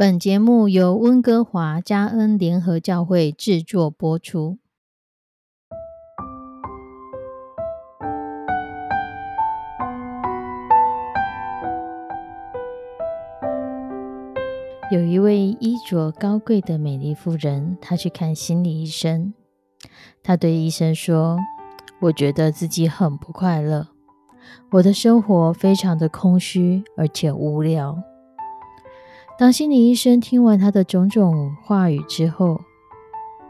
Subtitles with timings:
[0.00, 4.58] 本节目由温哥华加恩联合教会制作播出。
[14.92, 19.34] 有一位衣着高贵的美丽妇人，她去看心理医生。
[20.22, 21.40] 她对医生说
[22.02, 23.88] ：“我觉得自己很不快乐，
[24.70, 28.00] 我的生活非常的空虚而且无聊。”
[29.38, 32.60] 当心理医生听完他的种种话语之后，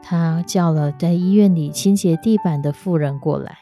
[0.02, 3.56] 他叫了在医院里清洁地板的妇人过来。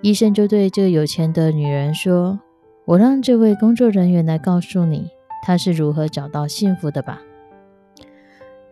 [0.00, 2.40] 医生就对这个有钱的女人说
[2.86, 5.10] ：“我让这位工作人员来告诉你，
[5.42, 7.20] 他是如何找到幸福的吧。”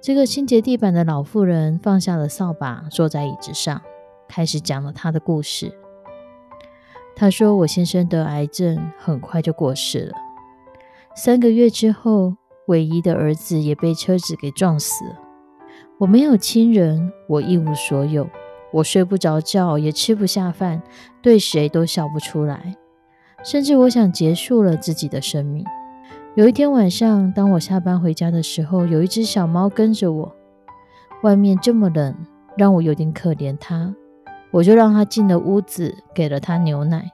[0.00, 3.82] 这个清洁地板的老妇人放下了扫把，坐在椅子上，
[4.26, 5.74] 开始讲了她的故事。
[7.14, 10.16] 她说：“我先生得癌症，很快就过世了。”
[11.20, 12.36] 三个月之后，
[12.68, 15.18] 唯一的儿子也被车子给撞死了。
[15.98, 18.30] 我没有亲人，我一无所有，
[18.72, 20.80] 我睡不着觉，也吃不下饭，
[21.20, 22.76] 对谁都笑不出来，
[23.42, 25.64] 甚至我想结束了自己的生命。
[26.36, 30.36] 有一天晚上，当我下班回家的时候，有一只小猫跟着我。
[31.24, 32.14] 外面这么冷，
[32.56, 33.92] 让我有点可怜它，
[34.52, 37.10] 我就让它进了屋子，给了它牛奶。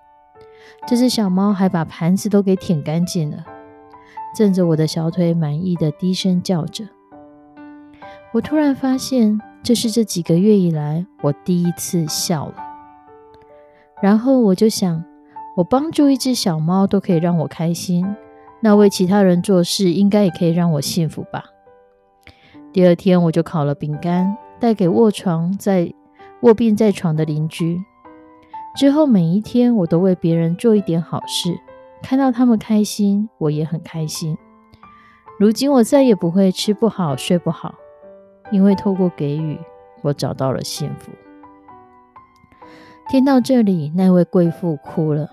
[0.87, 3.47] 这只小猫还把盘子都给舔干净了。
[4.35, 6.85] 枕着我的小腿，满意的低声叫着。
[8.33, 12.55] 我突然发现，这是这几个月以来我第一次笑了。
[14.03, 15.05] 然后我就想，
[15.57, 18.05] 我帮助一只小猫都可以让我开心，
[18.61, 21.45] 那为其他人做事应该也可以让我幸福吧。
[22.73, 25.95] 第二天，我就烤了饼干，带给卧床在
[26.41, 27.81] 卧病在床的邻居。
[28.77, 31.57] 之后每一天，我都为别人做一点好事。
[32.05, 34.37] 看到他们开心，我也很开心。
[35.41, 37.75] 如今我再也不会吃不好、睡不好，
[38.53, 39.59] 因为透过给予，
[40.03, 41.11] 我找到了幸福。
[43.09, 45.31] 听到这里，那位贵妇哭了。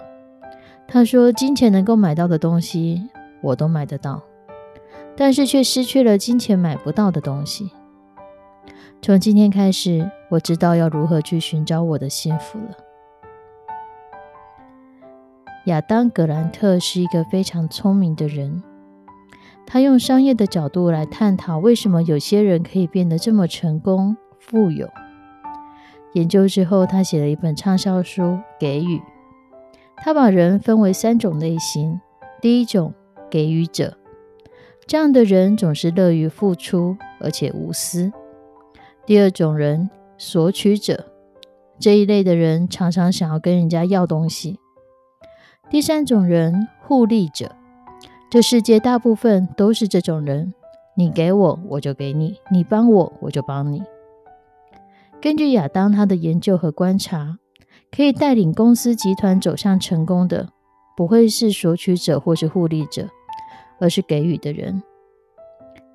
[0.87, 3.09] 她说：“金钱能够买到的东西，
[3.41, 4.23] 我都买得到，
[5.17, 7.71] 但是却失去了金钱买不到的东西。
[9.01, 12.77] 从今天开始，我知道要如何去寻找我的幸福了。”
[15.65, 18.63] 亚当·格兰特是一个非常聪明的人，
[19.67, 24.89] 他用商业的角度来探讨为什么有些人可以变得这么成功、富有。
[26.13, 28.23] 研究之后，他写了一本畅销书
[28.59, 28.97] 《给予》。
[29.95, 32.01] 他把人分为三种类型：
[32.41, 32.91] 第一种，
[33.29, 33.95] 给予者，
[34.87, 38.11] 这样的人总是乐于付出，而且无私；
[39.05, 41.05] 第二种人，索取者，
[41.79, 44.59] 这一类的人常常想要跟人家要东西。
[45.71, 47.55] 第三种人，互利者。
[48.29, 50.53] 这世界大部分都是这种人，
[50.97, 53.81] 你给我，我就给你；你帮我，我就帮你。
[55.21, 57.37] 根据亚当他的研究和观察，
[57.89, 60.49] 可以带领公司集团走向成功的，
[60.97, 63.07] 不会是索取者或是互利者，
[63.79, 64.83] 而是给予的人。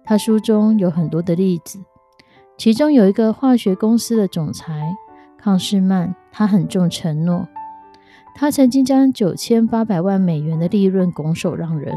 [0.04, 1.78] 他书中有很多的例子，
[2.56, 4.94] 其中有一个化学公司的总裁
[5.36, 7.46] 康士曼，他很重承诺。
[8.38, 11.96] 他曾经将九千八百万美元的利润拱手让人。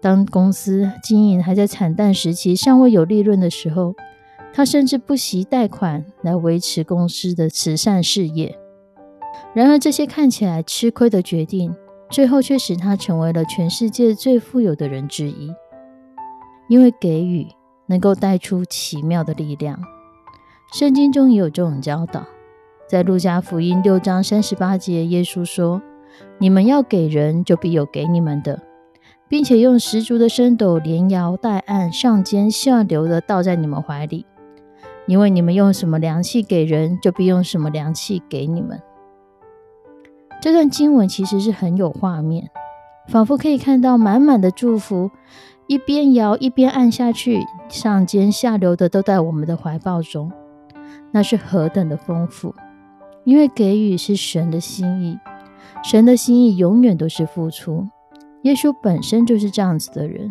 [0.00, 3.94] 当公司经营还在惨淡时期，尚未有利润的时候，
[4.54, 8.56] 他甚至不惜贷款来维持公司的慈善事业。
[9.52, 11.74] 然而，这些看起来吃亏的决定，
[12.08, 15.52] 最后却使他成为了全世界最富有的人之一。
[16.68, 17.48] 因为给予
[17.86, 19.78] 能够带出奇妙的力量。
[20.72, 22.24] 圣经中也有这种教导。
[22.88, 25.80] 在路加福音六章三十八节，耶稣说
[26.38, 28.60] ：“你们要给人，就必有给你们的，
[29.28, 34.26] 并且用十足的升斗连摇带按，上尖下流的倒在你们怀里。
[35.06, 38.80] 因为你们用什么良器给人，就必用什么良器给你们。”
[40.40, 42.50] 这段经文其实是很有画面，
[43.08, 45.10] 仿佛可以看到满满的祝福，
[45.66, 50.30] 一边摇一边按下去，上尖下流的都在我们的怀抱中，
[51.12, 52.54] 那是何等的丰富！
[53.24, 55.18] 因为给予是神的心意，
[55.84, 57.88] 神的心意永远都是付出。
[58.42, 60.28] 耶稣本身就是这样子的人。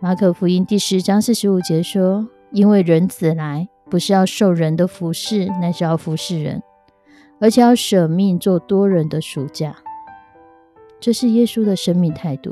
[0.00, 6.62] 马可福音第十章四十五节说：“因为人子来，不是要受人的服侍，乃是要服侍人，
[7.38, 9.76] 而且要舍命做多人的赎价。”
[10.98, 12.50] 这是耶稣的生命态度。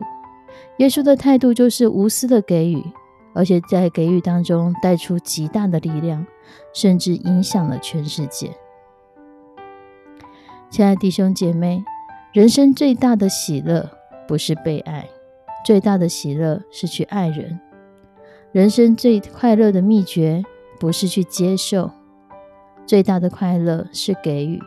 [0.76, 2.84] 耶稣的态度就是无私的给予，
[3.32, 6.26] 而且在给予当中带出极大的力量，
[6.74, 8.50] 甚至影响了全世界。
[10.74, 11.84] 亲爱的弟兄姐妹，
[12.32, 13.88] 人生最大的喜乐
[14.26, 15.08] 不是被爱，
[15.64, 17.60] 最大的喜乐是去爱人。
[18.50, 20.42] 人生最快乐的秘诀
[20.80, 21.92] 不是去接受，
[22.84, 24.60] 最大的快乐是给予。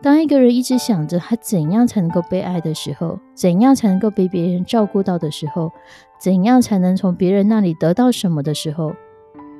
[0.00, 5.72] 当一个人一直想着他怎样才能够被爱的时候，怎样才能够被别人照顾到的时候，
[6.20, 8.94] 怎样才能从别人那里得到什么的时候，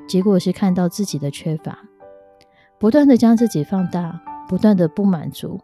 [0.07, 1.79] 结果是看到自己的缺乏，
[2.79, 5.59] 不断的将自己放大，不断的不满足，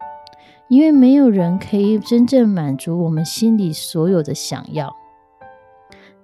[0.68, 4.94] 因为没有人可以真正满足我们心里所有的想要。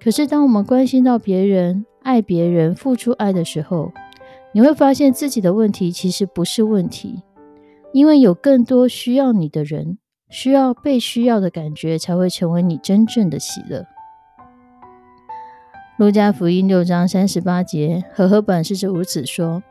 [0.02, 3.92] 可是当我们关心到别人、爱别人、付出爱的时候，
[4.52, 7.22] 你会发现自己的问题其实不是问题。
[7.92, 9.98] 因为有更多需要你的人，
[10.28, 13.86] 需要被需要的感觉，才会成为你真正的喜乐。
[15.96, 19.62] 路加福音六章三十八节，和合本是如此说：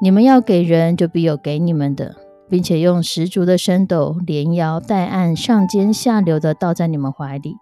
[0.00, 2.14] 你们要给人，就必有给你们的，
[2.48, 7.56] 并且用十足的升斗连摇带按，上尖下流的倒在你们怀里。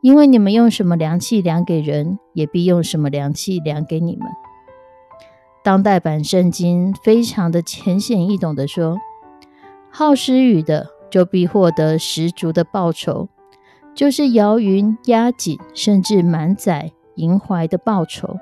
[0.00, 4.26] 因为你们用什么量器量给人，也必用什么量器量给你们。
[5.62, 8.96] 当代版圣经非常的浅显易懂的说。
[9.90, 13.28] 好施予的，就必获得十足的报酬，
[13.94, 18.38] 就是摇匀压紧，甚至满载银怀的报酬。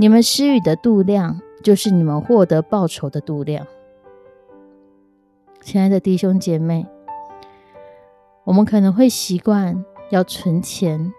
[0.00, 3.66] 你们施予的度量，就是你们获得报酬的度量。
[5.60, 6.86] 亲爱的弟兄姐妹，
[8.44, 11.12] 我们可能会习惯要存钱，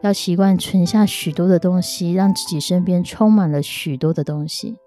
[0.00, 4.78] 要习惯存下许多的东西，让自己身边充满了许多的东西。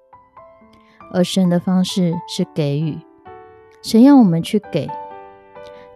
[1.13, 2.97] 而神的方式是给予。
[3.83, 4.89] 神要我们去给，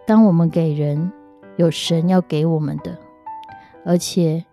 [0.06, 1.10] 当我们给人，
[1.56, 2.96] 有神要给我们的，
[3.84, 4.44] 而且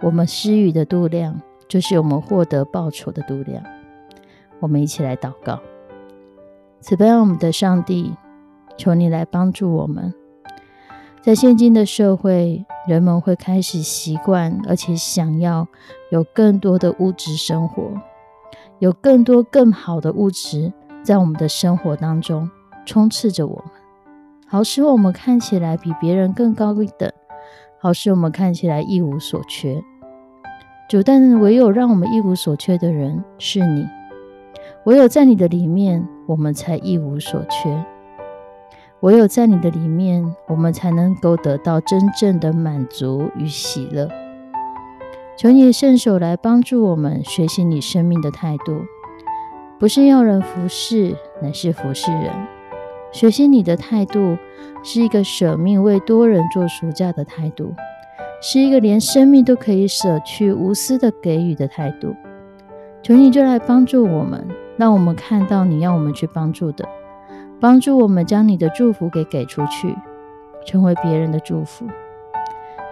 [0.00, 3.62] 我们施予的度量，就是我们获得报酬的度量。
[4.60, 5.60] 我们一起来祷告：
[6.80, 8.14] 慈悲我们的上帝，
[8.76, 10.14] 求你来帮助我们。
[11.20, 15.66] 在现今的社会，人们会开始习惯，而且想要
[16.10, 17.82] 有更多的物质生活，
[18.78, 20.72] 有更多更好的物质
[21.02, 22.48] 在我们的生活当中。
[22.84, 23.64] 充斥着我们，
[24.46, 27.12] 好使我们看起来比别人更高一等，
[27.80, 29.82] 好使我们看起来一无所缺。
[30.88, 33.88] 主，但唯有让我们一无所缺的人是你，
[34.84, 37.84] 唯有在你的里面，我们才一无所缺；
[39.00, 44.08] 唯有在你的里面，我们才能够得到真正的满足与喜乐。
[45.36, 48.82] 求你伸手来帮助我们学习你生命的态度，
[49.80, 52.30] 不是要人服侍，乃是服侍人。
[53.10, 54.38] 学习你的态度
[54.84, 57.74] 是一个舍命为多人做赎价的态度，
[58.40, 62.14] 是一个连生命都可以舍去、无私的给予的态度。
[63.02, 64.46] 求你就来帮助我们，
[64.76, 66.88] 让我们看到你要我们去帮助的，
[67.60, 69.96] 帮助我们将你的祝福给给出去，
[70.64, 71.86] 成为别人的祝福。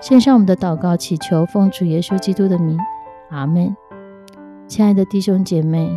[0.01, 2.79] 献上我们的祷告，祈求奉主耶稣基督的名，
[3.31, 3.77] 阿门。
[4.67, 5.91] 亲爱的弟兄姐妹，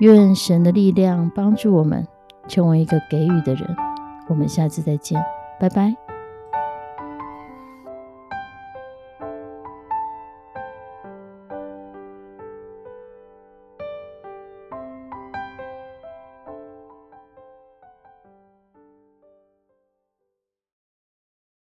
[0.00, 2.06] 愿神的力量帮助我们。
[2.46, 3.74] 成为一个给予的人，
[4.28, 5.18] 我们下次再见，
[5.58, 6.03] 拜拜。